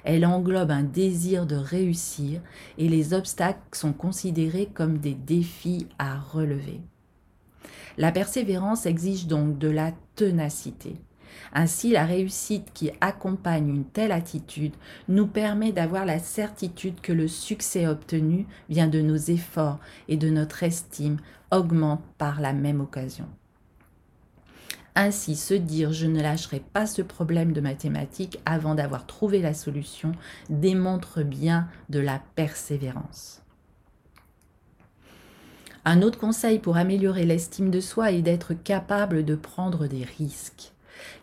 Elle 0.03 0.25
englobe 0.25 0.72
un 0.72 0.84
désir 0.84 1.46
de 1.46 1.56
réussir 1.56 2.41
et 2.77 2.88
les 2.88 3.13
obstacles 3.13 3.60
sont 3.74 3.94
considérés 3.94 4.70
comme 4.74 4.98
des 4.98 5.15
défis 5.15 5.88
à 6.00 6.17
relever. 6.17 6.82
La 7.98 8.12
persévérance 8.12 8.86
exige 8.86 9.27
donc 9.27 9.58
de 9.58 9.70
la 9.70 9.91
ténacité. 10.15 10.96
Ainsi, 11.53 11.91
la 11.91 12.06
réussite 12.06 12.72
qui 12.74 12.91
accompagne 13.01 13.70
une 13.70 13.86
telle 13.86 14.12
attitude 14.12 14.74
nous 15.08 15.27
permet 15.27 15.72
d'avoir 15.72 16.06
la 16.06 16.20
certitude 16.20 17.01
que 17.01 17.13
le 17.13 17.27
succès 17.27 17.88
obtenu 17.88 18.46
vient 18.70 18.88
de 18.88 19.01
nos 19.01 19.15
efforts 19.15 19.79
et 20.08 20.17
de 20.17 20.29
notre 20.29 20.63
estime 20.63 21.17
augmente 21.51 22.03
par 22.17 22.41
la 22.41 22.53
même 22.53 22.82
occasion. 22.82 23.27
Ainsi, 25.00 25.36
se 25.36 25.54
dire 25.54 25.94
je 25.94 26.08
ne 26.08 26.20
lâcherai 26.20 26.60
pas 26.60 26.88
ce 26.88 27.04
problème 27.04 27.54
de 27.54 27.62
mathématiques 27.62 28.39
avant 28.48 28.74
d'avoir 28.74 29.06
trouvé 29.06 29.44
la 29.44 29.54
solution 29.54 30.12
démontre 30.50 31.22
bien 31.22 31.68
de 31.89 32.00
la 32.00 32.20
persévérance. 32.34 33.44
Un 35.86 36.01
autre 36.01 36.18
conseil 36.18 36.58
pour 36.58 36.77
améliorer 36.77 37.27
l'estime 37.27 37.70
de 37.70 37.80
soi 37.80 38.12
est 38.12 38.24
d'être 38.24 38.56
capable 38.56 39.24
de 39.24 39.36
prendre 39.36 39.86
des 39.86 40.04
risques. 40.04 40.74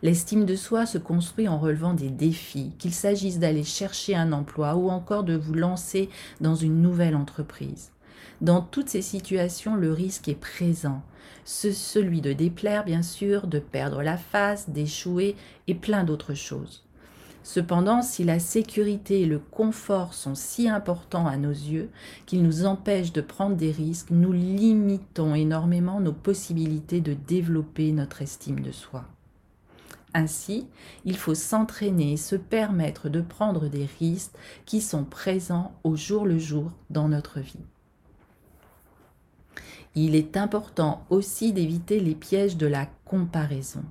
L'estime 0.03 0.45
de 0.45 0.55
soi 0.55 0.85
se 0.85 0.97
construit 0.97 1.49
en 1.49 1.59
relevant 1.59 1.93
des 1.93 2.09
défis, 2.09 2.71
qu'il 2.79 2.93
s'agisse 2.93 3.39
d'aller 3.39 3.65
chercher 3.65 4.15
un 4.15 4.31
emploi 4.31 4.77
ou 4.77 4.89
encore 4.89 5.25
de 5.25 5.35
vous 5.35 5.53
lancer 5.53 6.09
dans 6.39 6.55
une 6.55 6.81
nouvelle 6.81 7.17
entreprise. 7.17 7.91
Dans 8.41 8.61
toutes 8.61 8.89
ces 8.89 9.01
situations, 9.01 9.75
le 9.75 9.93
risque 9.93 10.27
est 10.27 10.39
présent. 10.39 11.01
Celui 11.45 12.21
de 12.21 12.33
déplaire, 12.33 12.83
bien 12.83 13.01
sûr, 13.01 13.47
de 13.47 13.59
perdre 13.59 14.01
la 14.01 14.17
face, 14.17 14.69
d'échouer 14.69 15.35
et 15.67 15.75
plein 15.75 16.03
d'autres 16.03 16.33
choses. 16.33 16.83
Cependant, 17.43 18.01
si 18.01 18.23
la 18.23 18.39
sécurité 18.39 19.21
et 19.21 19.25
le 19.27 19.37
confort 19.37 20.15
sont 20.15 20.33
si 20.33 20.67
importants 20.67 21.27
à 21.27 21.37
nos 21.37 21.51
yeux 21.51 21.91
qu'ils 22.25 22.41
nous 22.41 22.65
empêchent 22.65 23.13
de 23.13 23.21
prendre 23.21 23.55
des 23.55 23.71
risques, 23.71 24.09
nous 24.09 24.33
limitons 24.33 25.35
énormément 25.35 25.99
nos 25.99 26.11
possibilités 26.11 27.01
de 27.01 27.13
développer 27.13 27.91
notre 27.91 28.23
estime 28.23 28.61
de 28.61 28.71
soi. 28.71 29.05
Ainsi, 30.15 30.65
il 31.03 31.17
faut 31.17 31.35
s'entraîner 31.35 32.13
et 32.13 32.17
se 32.17 32.35
permettre 32.35 33.09
de 33.09 33.21
prendre 33.21 33.67
des 33.67 33.87
risques 33.99 34.35
qui 34.65 34.81
sont 34.81 35.03
présents 35.03 35.75
au 35.83 35.95
jour 35.95 36.25
le 36.25 36.39
jour 36.39 36.71
dans 36.89 37.09
notre 37.09 37.39
vie. 37.41 37.59
Il 39.97 40.13
est 40.13 40.35
important 40.35 41.05
aussi 41.09 41.53
d'éviter 41.53 42.01
les 42.01 42.15
pièges 42.15 42.57
de 42.57 42.67
la 42.67 42.85
comparaison. 43.05 43.83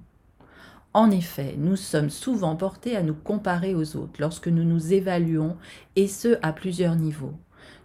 En 0.92 1.10
effet, 1.10 1.56
nous 1.58 1.76
sommes 1.76 2.10
souvent 2.10 2.56
portés 2.56 2.94
à 2.94 3.02
nous 3.02 3.14
comparer 3.14 3.74
aux 3.74 3.96
autres 3.96 4.20
lorsque 4.20 4.48
nous 4.48 4.64
nous 4.64 4.92
évaluons, 4.92 5.56
et 5.96 6.06
ce 6.06 6.38
à 6.42 6.52
plusieurs 6.52 6.94
niveaux. 6.94 7.32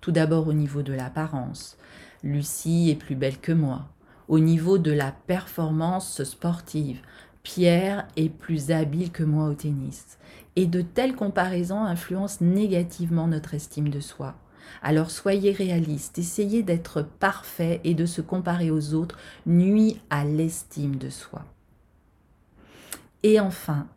Tout 0.02 0.12
d'abord 0.12 0.48
au 0.48 0.54
niveau 0.54 0.82
de 0.82 0.94
l'apparence. 0.94 1.78
Lucie 2.22 2.90
est 2.90 2.96
plus 2.96 3.16
belle 3.16 3.40
que 3.40 3.54
moi. 3.54 3.88
Au 4.28 4.40
niveau 4.40 4.78
de 4.78 4.92
la 4.92 5.14
performance 5.26 6.24
sportive. 6.24 7.00
Pierre 7.42 8.06
est 8.18 8.30
plus 8.30 8.70
habile 8.70 9.12
que 9.12 9.24
moi 9.24 9.48
au 9.48 9.54
tennis. 9.54 10.20
Et 10.58 10.66
de 10.66 10.82
telles 10.82 11.16
comparaisons 11.16 11.84
influencent 11.86 12.44
négativement 12.44 13.28
notre 13.28 13.54
estime 13.54 13.90
de 13.90 14.02
soi. 14.02 14.36
Alors 14.82 15.12
soyez 15.12 15.52
réaliste, 15.52 16.18
essayez 16.18 16.64
d'être 16.64 17.02
parfait 17.02 17.82
et 17.84 17.94
de 17.94 18.06
se 18.06 18.22
comparer 18.22 18.72
aux 18.72 18.94
autres 18.94 19.18
nuit 19.46 20.00
à 20.10 20.26
l'estime 20.26 20.96
de 20.96 21.10
soi. 21.10 21.44
Et 23.24 23.40
enfin, 23.40 23.88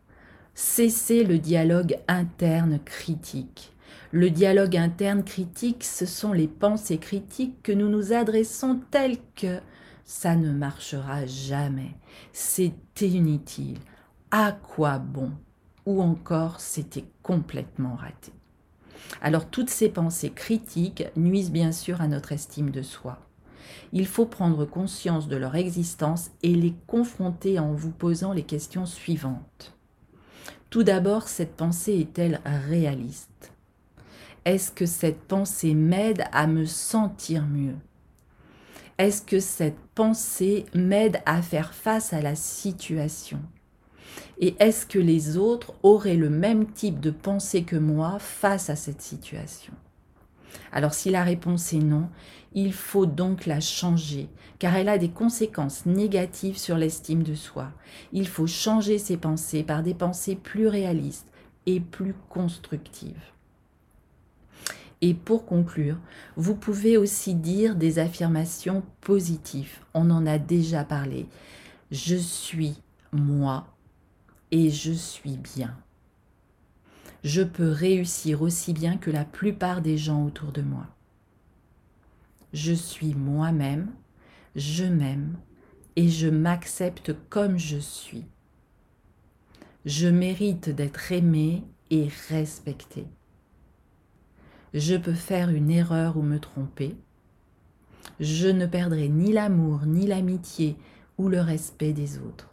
cessez 0.53 1.23
le 1.23 1.39
dialogue 1.39 1.97
interne 2.07 2.79
critique. 2.83 3.73
Le 4.11 4.29
dialogue 4.29 4.77
interne 4.77 5.23
critique, 5.23 5.83
ce 5.83 6.05
sont 6.05 6.33
les 6.33 6.47
pensées 6.47 6.99
critiques 6.99 7.63
que 7.63 7.71
nous 7.71 7.89
nous 7.89 8.13
adressons 8.13 8.79
telles 8.91 9.17
que 9.35 9.59
ça 10.05 10.35
ne 10.35 10.51
marchera 10.51 11.25
jamais, 11.25 11.95
c'est 12.33 12.73
inutile, 13.01 13.79
à 14.31 14.51
quoi 14.51 14.99
bon? 14.99 15.31
Ou 15.85 16.01
encore 16.01 16.59
c'était 16.59 17.05
complètement 17.23 17.95
raté. 17.95 18.31
Alors 19.21 19.45
toutes 19.49 19.69
ces 19.69 19.89
pensées 19.89 20.31
critiques 20.31 21.05
nuisent 21.15 21.51
bien 21.51 21.71
sûr 21.71 22.01
à 22.01 22.07
notre 22.07 22.31
estime 22.31 22.69
de 22.69 22.81
soi. 22.81 23.19
Il 23.91 24.07
faut 24.07 24.25
prendre 24.25 24.65
conscience 24.65 25.27
de 25.27 25.35
leur 25.35 25.55
existence 25.55 26.31
et 26.41 26.53
les 26.55 26.73
confronter 26.87 27.59
en 27.59 27.73
vous 27.73 27.91
posant 27.91 28.33
les 28.33 28.43
questions 28.43 28.85
suivantes. 28.85 29.77
Tout 30.69 30.83
d'abord, 30.83 31.27
cette 31.27 31.55
pensée 31.55 31.99
est-elle 31.99 32.41
réaliste? 32.45 33.53
Est-ce 34.45 34.71
que 34.71 34.85
cette 34.85 35.21
pensée 35.21 35.73
m'aide 35.73 36.25
à 36.31 36.47
me 36.47 36.65
sentir 36.65 37.45
mieux? 37.45 37.75
Est-ce 38.97 39.21
que 39.21 39.39
cette 39.39 39.79
pensée 39.95 40.65
m'aide 40.73 41.21
à 41.25 41.41
faire 41.41 41.73
face 41.73 42.13
à 42.13 42.21
la 42.21 42.35
situation? 42.35 43.39
Et 44.39 44.55
est-ce 44.59 44.85
que 44.85 44.99
les 44.99 45.37
autres 45.37 45.73
auraient 45.83 46.15
le 46.15 46.29
même 46.29 46.65
type 46.67 46.99
de 46.99 47.11
pensée 47.11 47.63
que 47.63 47.75
moi 47.75 48.17
face 48.19 48.69
à 48.69 48.75
cette 48.75 49.01
situation? 49.01 49.73
Alors 50.71 50.93
si 50.93 51.09
la 51.09 51.23
réponse 51.23 51.73
est 51.73 51.79
non, 51.79 52.09
il 52.53 52.73
faut 52.73 53.05
donc 53.05 53.45
la 53.45 53.59
changer, 53.59 54.29
car 54.59 54.75
elle 54.75 54.89
a 54.89 54.97
des 54.97 55.09
conséquences 55.09 55.85
négatives 55.85 56.57
sur 56.57 56.77
l'estime 56.77 57.23
de 57.23 57.35
soi. 57.35 57.71
Il 58.11 58.27
faut 58.27 58.47
changer 58.47 58.97
ses 58.97 59.17
pensées 59.17 59.63
par 59.63 59.83
des 59.83 59.93
pensées 59.93 60.35
plus 60.35 60.67
réalistes 60.67 61.27
et 61.65 61.79
plus 61.79 62.15
constructives. 62.29 63.33
Et 65.01 65.13
pour 65.13 65.45
conclure, 65.45 65.97
vous 66.37 66.55
pouvez 66.55 66.95
aussi 66.95 67.35
dire 67.35 67.75
des 67.75 67.99
affirmations 67.99 68.83
positives. 69.01 69.79
On 69.93 70.09
en 70.09 70.25
a 70.25 70.37
déjà 70.37 70.85
parlé. 70.85 71.27
Je 71.91 72.15
suis 72.15 72.75
moi 73.11 73.72
et 74.53 74.69
je 74.69 74.93
suis 74.93 75.35
bien. 75.35 75.75
Je 77.25 77.41
peux 77.41 77.69
réussir 77.69 78.41
aussi 78.41 78.71
bien 78.71 78.95
que 78.95 79.11
la 79.11 79.25
plupart 79.25 79.81
des 79.81 79.97
gens 79.97 80.25
autour 80.25 80.53
de 80.53 80.61
moi. 80.61 80.87
Je 82.53 82.71
suis 82.71 83.13
moi-même, 83.13 83.91
je 84.55 84.85
m'aime 84.85 85.37
et 85.97 86.07
je 86.07 86.29
m'accepte 86.29 87.13
comme 87.29 87.57
je 87.57 87.77
suis. 87.77 88.23
Je 89.83 90.07
mérite 90.07 90.69
d'être 90.69 91.11
aimé 91.11 91.63
et 91.89 92.07
respecté 92.29 93.07
je 94.73 94.95
peux 94.95 95.13
faire 95.13 95.49
une 95.49 95.69
erreur 95.69 96.17
ou 96.17 96.21
me 96.21 96.39
tromper. 96.39 96.95
Je 98.19 98.47
ne 98.47 98.65
perdrai 98.65 99.07
ni 99.07 99.31
l'amour, 99.31 99.85
ni 99.85 100.07
l'amitié 100.07 100.77
ou 101.17 101.29
le 101.29 101.41
respect 101.41 101.93
des 101.93 102.17
autres. 102.17 102.49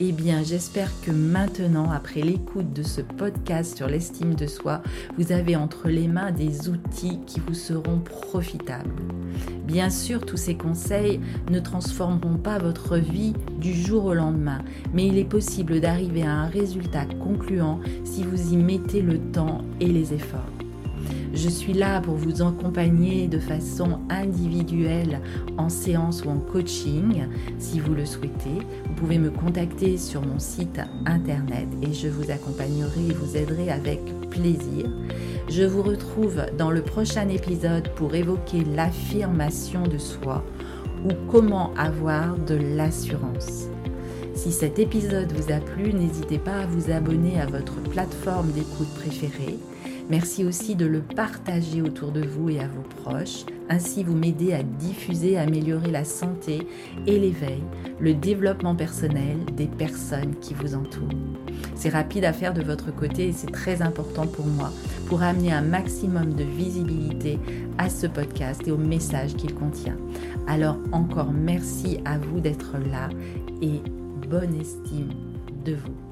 Eh 0.00 0.10
bien, 0.10 0.42
j'espère 0.42 0.90
que 1.02 1.10
maintenant, 1.10 1.90
après 1.90 2.22
l'écoute 2.22 2.72
de 2.72 2.82
ce 2.82 3.02
podcast 3.02 3.76
sur 3.76 3.86
l'estime 3.86 4.34
de 4.34 4.46
soi, 4.46 4.82
vous 5.18 5.32
avez 5.32 5.54
entre 5.54 5.88
les 5.88 6.08
mains 6.08 6.32
des 6.32 6.68
outils 6.68 7.20
qui 7.26 7.40
vous 7.40 7.54
seront 7.54 7.98
profitables. 7.98 8.90
Bien 9.64 9.90
sûr, 9.90 10.24
tous 10.24 10.36
ces 10.36 10.56
conseils 10.56 11.20
ne 11.50 11.60
transformeront 11.60 12.36
pas 12.36 12.58
votre 12.58 12.96
vie 12.96 13.34
du 13.60 13.74
jour 13.74 14.06
au 14.06 14.14
lendemain, 14.14 14.62
mais 14.92 15.06
il 15.06 15.18
est 15.18 15.24
possible 15.24 15.80
d'arriver 15.80 16.22
à 16.22 16.32
un 16.32 16.46
résultat 16.48 17.04
concluant 17.22 17.78
si 18.04 18.24
vous 18.24 18.52
y 18.52 18.56
mettez 18.56 19.02
le 19.02 19.18
temps 19.18 19.62
et 19.80 19.86
les 19.86 20.14
efforts. 20.14 20.51
Je 21.34 21.48
suis 21.48 21.72
là 21.72 22.00
pour 22.02 22.14
vous 22.14 22.42
accompagner 22.42 23.26
de 23.26 23.38
façon 23.38 24.00
individuelle 24.10 25.20
en 25.56 25.70
séance 25.70 26.24
ou 26.24 26.28
en 26.28 26.38
coaching. 26.38 27.26
Si 27.58 27.80
vous 27.80 27.94
le 27.94 28.04
souhaitez, 28.04 28.60
vous 28.86 28.94
pouvez 28.96 29.16
me 29.16 29.30
contacter 29.30 29.96
sur 29.96 30.20
mon 30.20 30.38
site 30.38 30.80
internet 31.06 31.68
et 31.82 31.94
je 31.94 32.08
vous 32.08 32.30
accompagnerai 32.30 33.08
et 33.08 33.14
vous 33.14 33.36
aiderai 33.36 33.70
avec 33.70 34.00
plaisir. 34.28 34.90
Je 35.48 35.62
vous 35.62 35.82
retrouve 35.82 36.42
dans 36.58 36.70
le 36.70 36.82
prochain 36.82 37.28
épisode 37.28 37.88
pour 37.94 38.14
évoquer 38.14 38.64
l'affirmation 38.64 39.84
de 39.84 39.98
soi 39.98 40.44
ou 41.06 41.08
comment 41.30 41.72
avoir 41.78 42.36
de 42.36 42.56
l'assurance. 42.76 43.68
Si 44.34 44.52
cet 44.52 44.78
épisode 44.78 45.32
vous 45.32 45.50
a 45.50 45.60
plu, 45.60 45.94
n'hésitez 45.94 46.38
pas 46.38 46.60
à 46.60 46.66
vous 46.66 46.90
abonner 46.90 47.40
à 47.40 47.46
votre 47.46 47.80
plateforme 47.82 48.50
d'écoute 48.50 48.92
préférée 48.94 49.58
Merci 50.12 50.44
aussi 50.44 50.76
de 50.76 50.84
le 50.84 51.00
partager 51.00 51.80
autour 51.80 52.12
de 52.12 52.20
vous 52.20 52.50
et 52.50 52.60
à 52.60 52.68
vos 52.68 52.82
proches. 52.82 53.46
Ainsi, 53.70 54.04
vous 54.04 54.14
m'aidez 54.14 54.52
à 54.52 54.62
diffuser, 54.62 55.38
améliorer 55.38 55.90
la 55.90 56.04
santé 56.04 56.68
et 57.06 57.18
l'éveil, 57.18 57.62
le 57.98 58.12
développement 58.12 58.76
personnel 58.76 59.38
des 59.56 59.68
personnes 59.68 60.34
qui 60.38 60.52
vous 60.52 60.74
entourent. 60.74 61.08
C'est 61.74 61.88
rapide 61.88 62.26
à 62.26 62.34
faire 62.34 62.52
de 62.52 62.60
votre 62.60 62.94
côté 62.94 63.28
et 63.28 63.32
c'est 63.32 63.50
très 63.50 63.80
important 63.80 64.26
pour 64.26 64.44
moi 64.44 64.70
pour 65.06 65.22
amener 65.22 65.50
un 65.50 65.62
maximum 65.62 66.34
de 66.34 66.44
visibilité 66.44 67.38
à 67.78 67.88
ce 67.88 68.06
podcast 68.06 68.60
et 68.66 68.70
au 68.70 68.76
message 68.76 69.34
qu'il 69.36 69.54
contient. 69.54 69.96
Alors 70.46 70.76
encore 70.92 71.32
merci 71.32 72.00
à 72.04 72.18
vous 72.18 72.40
d'être 72.40 72.76
là 72.90 73.08
et 73.62 73.80
bonne 74.28 74.60
estime 74.60 75.08
de 75.64 75.72
vous. 75.72 76.11